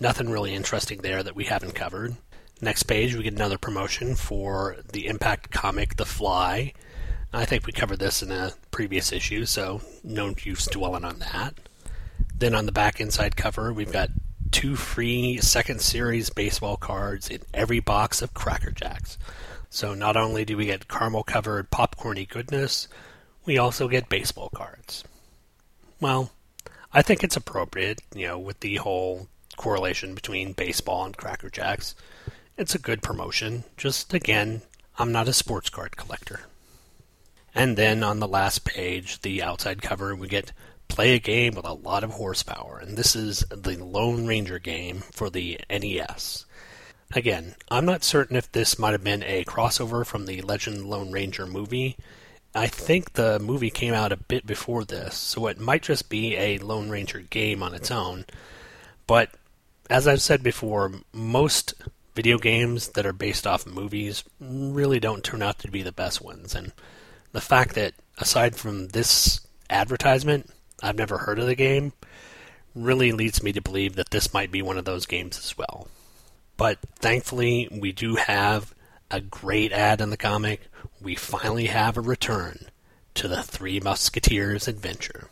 [0.00, 2.16] Nothing really interesting there that we haven't covered.
[2.60, 6.72] Next page, we get another promotion for the Impact comic The Fly.
[7.32, 11.54] I think we covered this in a previous issue, so no use dwelling on that.
[12.34, 14.08] Then on the back inside cover, we've got
[14.58, 19.16] two free second series baseball cards in every box of Cracker Jacks.
[19.70, 22.88] So not only do we get caramel covered popcorny goodness,
[23.44, 25.04] we also get baseball cards.
[26.00, 26.32] Well,
[26.92, 31.94] I think it's appropriate, you know, with the whole correlation between baseball and Cracker Jacks.
[32.56, 33.62] It's a good promotion.
[33.76, 34.62] Just again,
[34.98, 36.40] I'm not a sports card collector.
[37.54, 40.50] And then on the last page, the outside cover, we get
[40.88, 45.02] play a game with a lot of horsepower, and this is the Lone Ranger game
[45.12, 46.46] for the NES.
[47.14, 51.10] Again, I'm not certain if this might have been a crossover from the Legend Lone
[51.10, 51.96] Ranger movie.
[52.54, 56.36] I think the movie came out a bit before this, so it might just be
[56.36, 58.24] a Lone Ranger game on its own.
[59.06, 59.30] But
[59.88, 61.74] as I've said before, most
[62.14, 66.20] video games that are based off movies really don't turn out to be the best
[66.20, 66.54] ones.
[66.54, 66.72] And
[67.32, 70.50] the fact that, aside from this advertisement,
[70.82, 71.92] I've never heard of the game
[72.74, 75.88] really leads me to believe that this might be one of those games as well.
[76.56, 78.74] But thankfully, we do have
[79.10, 80.68] a great ad in the comic.
[81.00, 82.66] We finally have a return
[83.14, 85.28] to the Three Musketeers adventure.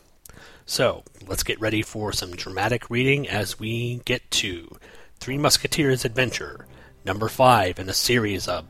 [0.65, 4.77] So, let's get ready for some dramatic reading as we get to
[5.19, 6.67] Three Musketeers Adventure,
[7.05, 8.65] number five in a series of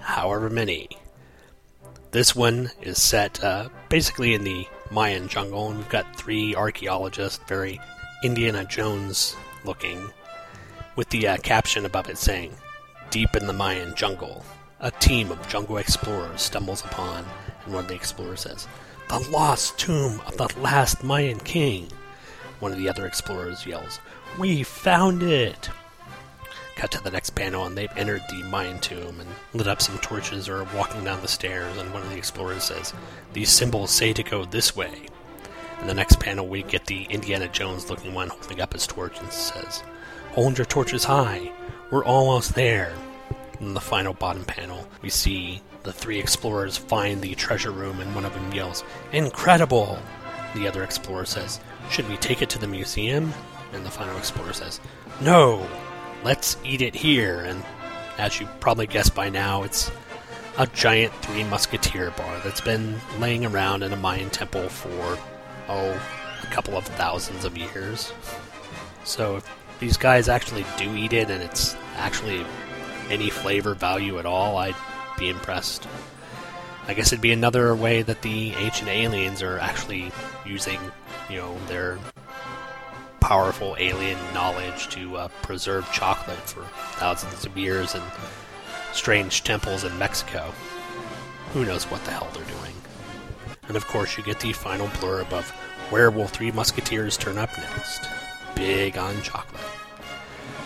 [0.00, 0.88] however many.
[2.10, 7.40] This one is set uh, basically in the Mayan jungle, and we've got three archaeologists,
[7.46, 7.80] very
[8.22, 10.10] Indiana Jones looking,
[10.96, 12.54] with the uh, caption above it saying,
[13.10, 14.44] Deep in the Mayan jungle,
[14.80, 17.24] a team of jungle explorers stumbles upon,
[17.64, 18.66] and one of the explorers says,
[19.08, 21.88] The lost tomb of the last Mayan king.
[22.60, 24.00] One of the other explorers yells,
[24.38, 25.70] We found it!
[26.78, 29.98] Cut to the next panel, and they've entered the Mayan tomb and lit up some
[29.98, 31.76] torches or are walking down the stairs.
[31.76, 32.94] And one of the explorers says,
[33.32, 35.08] These symbols say to go this way.
[35.80, 39.18] In the next panel, we get the Indiana Jones looking one holding up his torch
[39.18, 39.82] and says,
[40.34, 41.50] Hold your torches high.
[41.90, 42.94] We're almost there.
[43.58, 48.14] In the final bottom panel, we see the three explorers find the treasure room, and
[48.14, 49.98] one of them yells, Incredible!
[50.54, 51.58] The other explorer says,
[51.90, 53.34] Should we take it to the museum?
[53.72, 54.78] And the final explorer says,
[55.20, 55.66] No!
[56.24, 57.40] Let's eat it here.
[57.40, 57.62] And
[58.18, 59.90] as you probably guessed by now, it's
[60.58, 65.18] a giant Three Musketeer bar that's been laying around in a Mayan temple for,
[65.68, 66.00] oh,
[66.42, 68.12] a couple of thousands of years.
[69.04, 72.44] So if these guys actually do eat it and it's actually
[73.08, 74.74] any flavor value at all, I'd
[75.18, 75.86] be impressed.
[76.86, 80.10] I guess it'd be another way that the ancient aliens are actually
[80.46, 80.80] using,
[81.28, 81.98] you know, their
[83.28, 86.62] powerful alien knowledge to uh, preserve chocolate for
[86.98, 88.00] thousands of years in
[88.94, 90.50] strange temples in Mexico.
[91.52, 92.72] Who knows what the hell they're doing?
[93.68, 95.50] And of course, you get the final blurb of
[95.90, 98.08] where will Three Musketeers turn up next?
[98.54, 99.60] Big on chocolate.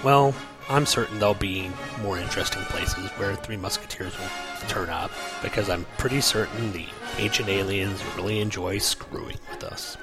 [0.04, 0.32] Well,
[0.68, 1.68] I'm certain there'll be
[2.00, 5.10] more interesting places where Three Musketeers will turn up,
[5.42, 6.86] because I'm pretty certain the
[7.18, 9.96] ancient aliens really enjoy screwing with us.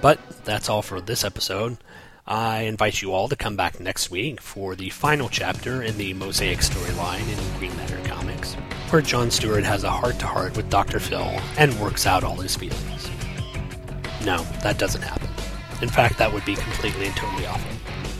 [0.00, 1.76] But that's all for this episode.
[2.26, 6.14] I invite you all to come back next week for the final chapter in the
[6.14, 8.54] Mosaic storyline in Green Lantern Comics,
[8.90, 11.00] where John Stewart has a heart to heart with Dr.
[11.00, 13.10] Phil and works out all his feelings.
[14.24, 15.28] No, that doesn't happen.
[15.82, 17.70] In fact, that would be completely and totally awful.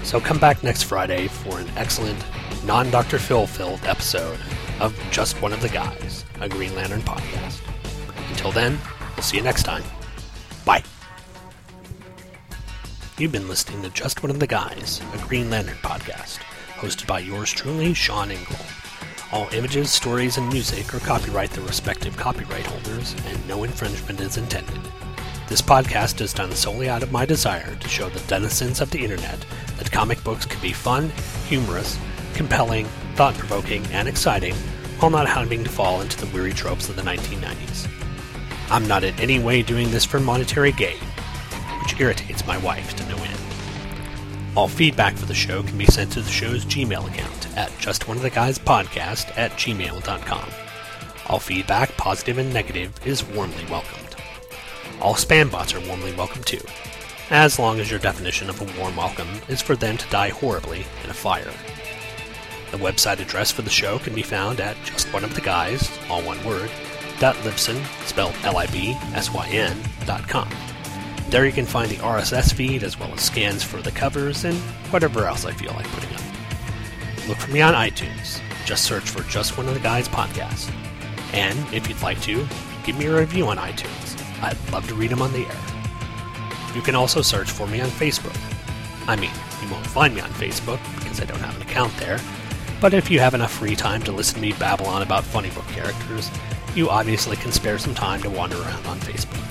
[0.04, 2.18] So come back next Friday for an excellent,
[2.64, 3.18] non Dr.
[3.18, 4.38] Phil filled episode
[4.80, 7.60] of Just One of the Guys, a Green Lantern podcast.
[8.30, 8.78] Until then,
[9.14, 9.84] we'll see you next time.
[13.20, 16.38] You've been listening to Just One of the Guys, a Green Lantern podcast,
[16.76, 18.56] hosted by yours truly, Sean Engel.
[19.30, 24.38] All images, stories, and music are copyright their respective copyright holders, and no infringement is
[24.38, 24.80] intended.
[25.50, 29.04] This podcast is done solely out of my desire to show the denizens of the
[29.04, 29.44] internet
[29.76, 31.10] that comic books can be fun,
[31.46, 31.98] humorous,
[32.32, 34.54] compelling, thought provoking, and exciting,
[34.98, 37.86] while not having to fall into the weary tropes of the 1990s.
[38.70, 40.96] I'm not in any way doing this for monetary gain,
[42.00, 43.38] irritates my wife to no end.
[44.56, 49.36] All feedback for the show can be sent to the show's Gmail account at justoneoftheguyspodcast
[49.36, 50.48] at gmail.com.
[51.28, 54.16] All feedback, positive and negative, is warmly welcomed.
[55.00, 56.60] All spam bots are warmly welcome too,
[57.30, 60.84] as long as your definition of a warm welcome is for them to die horribly
[61.04, 61.52] in a fire.
[62.72, 66.70] The website address for the show can be found at justoneoftheguys, all one word,
[67.18, 69.76] .libsyn, spelled L-I-B-S-Y-N,
[70.06, 70.48] dot com.
[71.30, 74.56] There you can find the RSS feed as well as scans for the covers and
[74.90, 76.22] whatever else I feel like putting up.
[77.28, 78.40] Look for me on iTunes.
[78.66, 80.72] Just search for Just One of the Guys podcast.
[81.32, 82.44] And if you'd like to,
[82.84, 84.20] give me a review on iTunes.
[84.42, 85.60] I'd love to read them on the air.
[86.74, 88.36] You can also search for me on Facebook.
[89.06, 89.30] I mean,
[89.62, 92.18] you won't find me on Facebook because I don't have an account there,
[92.80, 95.50] but if you have enough free time to listen to me babble on about funny
[95.50, 96.28] book characters,
[96.74, 99.49] you obviously can spare some time to wander around on Facebook.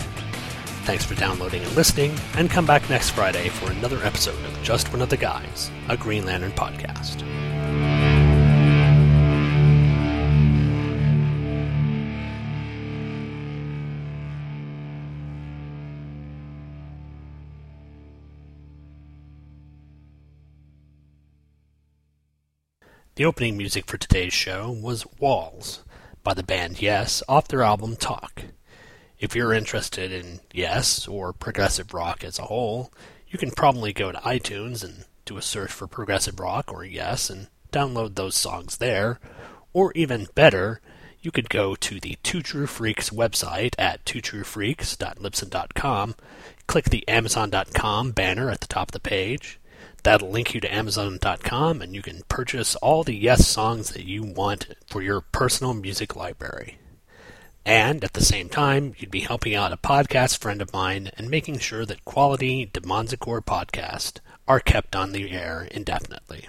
[0.89, 4.91] Thanks for downloading and listening, and come back next Friday for another episode of Just
[4.91, 7.19] One of the Guys, a Green Lantern podcast.
[23.13, 25.83] The opening music for today's show was Walls
[26.23, 28.45] by the band Yes off their album Talk.
[29.19, 32.93] If you're interested in Yes or progressive rock as a whole,
[33.27, 37.29] you can probably go to iTunes and do a search for progressive rock or Yes
[37.29, 39.19] and download those songs there.
[39.73, 40.79] Or even better,
[41.21, 46.15] you could go to the Two True Freaks website at twotruefreaks.libsyn.com,
[46.65, 49.59] click the Amazon.com banner at the top of the page.
[50.03, 54.23] That'll link you to Amazon.com, and you can purchase all the Yes songs that you
[54.23, 56.77] want for your personal music library.
[57.69, 61.29] And at the same time, you'd be helping out a podcast friend of mine and
[61.29, 66.47] making sure that quality Demonzicore podcasts are kept on the air indefinitely.